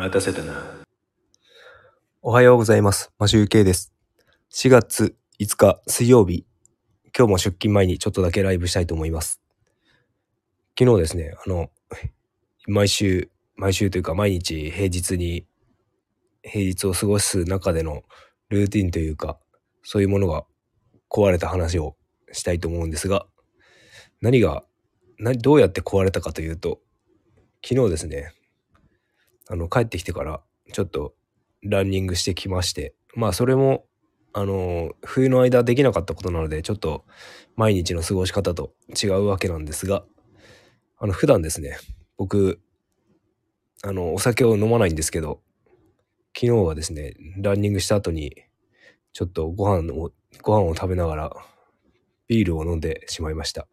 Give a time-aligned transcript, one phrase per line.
[0.00, 0.54] 待たせたな。
[2.22, 3.12] おはようございます。
[3.18, 3.92] マシュウケイです。
[4.50, 6.46] 4月5日水曜日、
[7.14, 9.42] 今日も出勤前にちょっとだけライブしたいと思います。
[10.78, 11.68] 昨日ですね、あの、
[12.66, 15.44] 毎週、毎週というか毎日平日に、
[16.42, 18.02] 平日を過ごす中での
[18.48, 19.38] ルーティンというか、
[19.82, 20.46] そういうものが
[21.10, 21.94] 壊れた話を
[22.32, 23.26] したいと思うんですが、
[24.22, 24.64] 何が、
[25.18, 26.80] などうやって壊れたかというと、
[27.62, 28.32] 昨日ですね、
[29.50, 30.40] あの、帰ってきてから、
[30.72, 31.12] ちょっと
[31.62, 33.84] ランニングしてきまして、まあそれも、
[34.32, 37.04] あの、冬の間できなかったことなので、ちょっと
[37.56, 40.04] 毎日の過ごし方と違うわけなんですが、
[40.98, 41.78] あの、普段ですね、
[42.16, 42.60] 僕、
[43.82, 45.40] あの、お酒を飲まないんですけど、
[46.32, 48.36] 昨日はですね、ランニングした後に、
[49.12, 50.12] ちょっとご飯を、
[50.42, 51.32] ご飯を食べながら、
[52.28, 53.66] ビールを飲んでしまいました。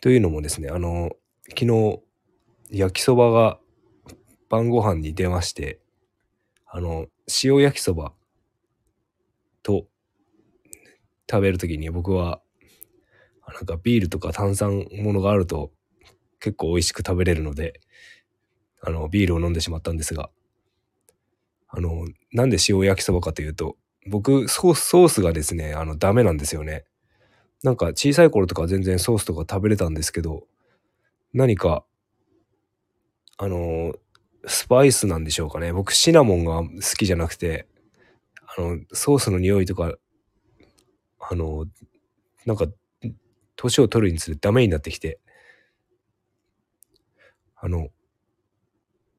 [0.00, 1.10] というのもですね、あの、
[1.50, 2.00] 昨日、
[2.72, 3.60] 焼きそばが
[4.48, 5.80] 晩ご飯に出まして、
[6.66, 7.06] あの、
[7.42, 8.12] 塩焼きそば
[9.62, 9.86] と
[11.30, 12.40] 食べるときに僕は、
[13.48, 15.70] なんかビールとか炭酸ものがあると
[16.40, 17.80] 結構美味しく食べれるので、
[18.82, 20.30] あの、ビールを飲んでしまったんですが、
[21.68, 23.76] あの、なんで塩焼きそばかというと、
[24.08, 26.84] 僕、ソース、ソースがですね、あの、ダメなんですよね。
[27.62, 30.44] なんか小さい頃とか全然ソースとか食べれたんですけど、
[31.34, 31.84] 何か、
[33.38, 33.94] あの、
[34.46, 35.72] スパイスなんでしょうかね。
[35.72, 37.66] 僕、シナモンが好きじゃなくて、
[38.56, 39.94] あの、ソースの匂いとか、
[41.18, 41.66] あの、
[42.44, 42.66] なんか、
[43.56, 45.18] 年を取るにつれダメになってきて、
[47.56, 47.88] あの、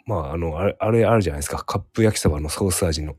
[0.05, 1.63] まあ、あの、あれ、あれあるじゃないですか。
[1.63, 3.15] カップ焼きそばのソース味の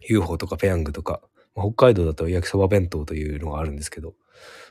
[0.00, 1.22] UFO とかペヤングとか、
[1.54, 4.14] まあ北海道だと焼きそば弁当というのがあるんですけど、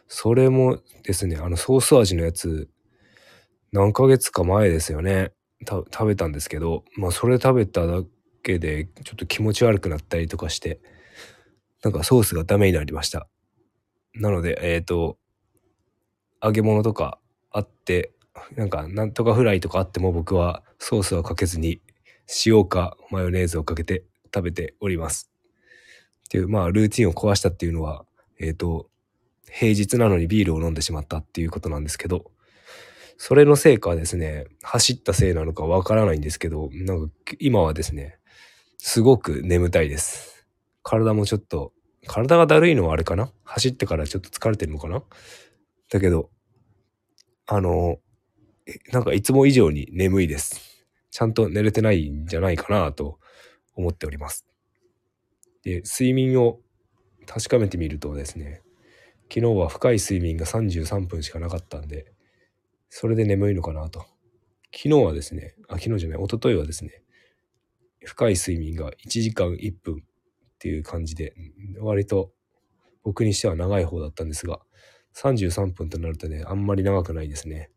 [0.08, 2.70] それもですね、あのソース味のやつ、
[3.72, 5.32] 何ヶ月か前ですよね。
[5.66, 8.02] た食べたんですけど、まあそれ食べただ
[8.44, 10.80] けでちょっと気持ち悪くなったりとかして、
[11.84, 13.28] なんかソースがダメになりました。
[14.14, 15.18] なので、えっ、と、
[16.42, 17.20] 揚げ物とか
[17.52, 18.12] あって、
[18.56, 21.82] なんかなんとかフライとかあっても僕はソースはかけずに
[22.46, 24.04] 塩かマヨネーズをかけて
[24.34, 25.30] 食べております。
[26.26, 28.06] っていう、まあルーティンを壊したっていうのは、
[28.40, 28.90] えっ、と、
[29.50, 32.32] 平日なのにビールを飲んでしまったっていうことなんですけど、
[33.18, 38.20] それのせいかですね、走ったせいなのかわからないんですけど、なんか今はですね、
[38.78, 40.48] すごく眠たいです。
[40.84, 41.72] 体もちょっと、
[42.08, 43.32] 体がだるいのはあれかな？
[43.44, 45.02] 走ってからちょっと疲れてるのかな？
[45.90, 46.30] だけど、
[47.48, 47.98] あの、
[48.92, 50.86] なんかいつも以上に眠いです。
[51.10, 53.20] ちゃんと寝れてないんじゃないかなと
[53.76, 54.46] 思っております。
[55.64, 56.60] で、睡眠を
[57.26, 58.62] 確かめてみるとですね、
[59.34, 62.12] 昨日は深い睡眠が33分しかなかったんで、
[62.90, 64.00] それで眠いのかなと。
[64.74, 67.02] 昨日はですね、あ、昨日じゃない、一昨日はですね、
[68.04, 69.98] 深い睡眠が1時間1分っ
[70.60, 71.34] ていう感じで、
[71.80, 72.32] 割と
[73.04, 74.60] 僕にしては長い方だったんですが、
[75.16, 77.72] 33分となるとね、あんまり長くないですね。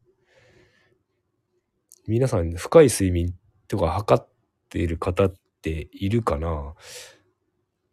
[2.06, 3.34] 皆さん、深い睡眠
[3.68, 4.28] とか測っ
[4.68, 6.74] ている方っているかな？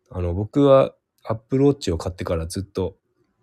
[0.10, 2.98] あの、僕は Apple Watch を買ってからずっと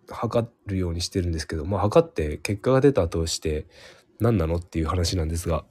[0.09, 3.67] 測るようにしてるんですけど、まあ測って結果が出たとして
[4.19, 5.65] 何なのっていう話なんですが、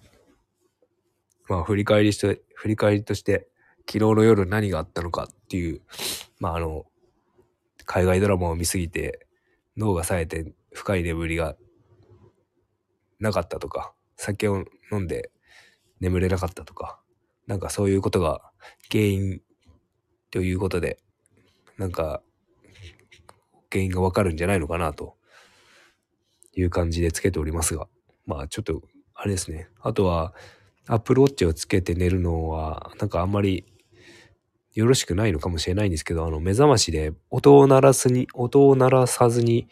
[1.48, 3.48] まあ振り返りして、振り返りとして
[3.86, 5.80] 昨日の夜何があったのかっていう、
[6.38, 6.86] まああの、
[7.84, 9.26] 海外ドラマを見すぎて
[9.76, 11.56] 脳が冴えて深い眠りが
[13.18, 15.30] なかったとか、酒を飲んで
[16.00, 17.00] 眠れなかったとか、
[17.46, 18.40] なんかそういうことが
[18.90, 19.40] 原因
[20.30, 20.98] ということで、
[21.76, 22.22] なんか
[23.72, 25.16] 原因がわかるんじゃないのかなと
[26.54, 27.88] いう感じでつけておりますが、
[28.26, 28.82] まあちょっと
[29.14, 29.68] あれですね。
[29.80, 30.34] あとは
[30.86, 33.64] Apple Watch をつけて寝るのはなんかあんまり
[34.74, 39.68] よろしくないのかもしれないんですけど、あの目覚ましで音を鳴らすに、音を鳴らさずに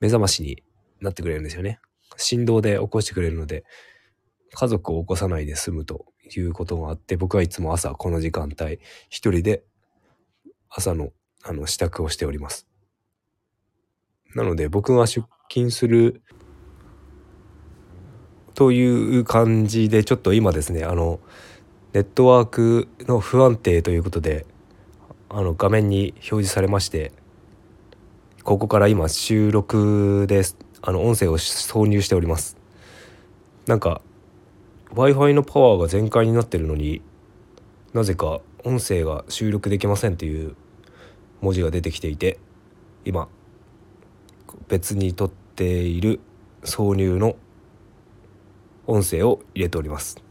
[0.00, 0.62] 目覚ましに
[1.00, 1.80] なってくれるんですよね。
[2.16, 3.64] 振動で起こしてくれるので、
[4.52, 8.78] 家族を起こさないで済むということがあって、僕はいつも朝この時間帯
[9.08, 9.64] 一人で
[10.68, 11.10] 朝の
[11.42, 12.68] あの支度をしております。
[14.34, 16.22] なので僕が出勤する
[18.54, 21.20] という感じでちょっと今ですねあの
[21.92, 24.46] ネットワークの不安定ということで
[25.28, 27.12] あの画面に表示されまして
[28.44, 30.58] ここから今収録です。
[30.82, 32.58] あの音声を挿入しております。
[33.66, 34.02] なんか
[34.90, 37.00] w i f i のパワーが全開になってるのに
[37.94, 40.56] なぜか音声が収録できませんという
[41.40, 42.38] 文字が出てきていて
[43.06, 43.28] 今
[44.68, 46.20] 別に撮っている
[46.62, 47.36] 挿入の
[48.86, 50.22] 音声を入れております。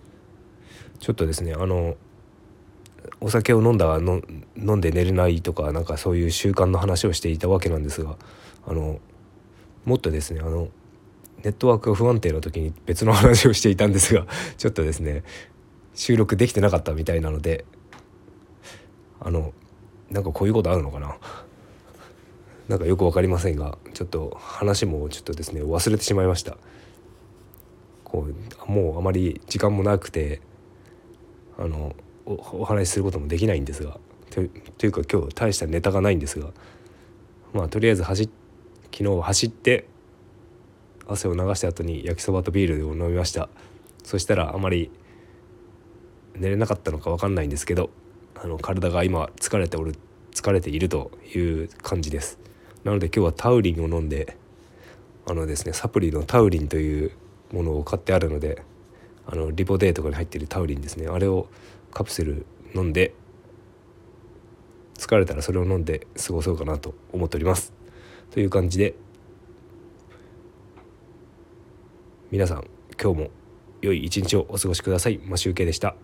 [1.00, 1.96] ちょっとですねあの
[3.20, 4.22] お酒を飲んだの
[4.58, 8.18] 飲んで寝れないとかなんかそういう習慣の話をしていたわけなんですが
[8.66, 9.00] あの
[9.86, 10.70] もっとですねあの
[11.44, 14.26] ネットワークが不安定な時に別の話をしていたんですが
[14.58, 15.24] ちょっとですね
[15.94, 17.66] 収録できてなかったみたいなので
[19.20, 19.54] あの
[20.10, 21.18] なんかこういうことあるのかな？
[22.68, 26.58] なんかよく分かりませんがちょっと話もちょっとですね忘れてしまいました。
[28.04, 28.28] こ
[28.68, 30.40] うもうあまり時間もなくて
[31.58, 31.96] あの
[32.26, 33.98] お話しすることもできないんですが
[34.30, 34.42] と
[34.78, 36.52] というか今日大したネタがないんですが
[37.54, 38.30] まあとりあえず走
[38.92, 39.88] 昨日走って
[41.08, 43.50] 汗を流した後に焼きそばとビールを飲みました。
[44.04, 44.92] そしたらあまり
[46.36, 47.90] 寝れなかったのか分かんないんですけど
[48.36, 49.96] あの体が今疲れておる
[50.34, 52.40] 疲れているという感じです。
[52.84, 54.38] なので今日はタウリンを飲んで
[55.26, 57.12] あのですねサプリのタウリンという
[57.52, 58.62] ものを買ってあるので
[59.26, 61.48] あのリポデーとかに入っているタウリンですねあれを
[61.92, 62.46] カプセル
[62.76, 63.14] 飲んで
[64.96, 67.74] 疲れたらそれを飲んで過ごそうかなと思っております
[68.32, 68.96] という感じで
[72.32, 72.68] 皆さん
[73.02, 73.30] 今日も
[73.84, 75.20] 良い一日をお過ごしください。
[75.26, 75.96] マシュウでした。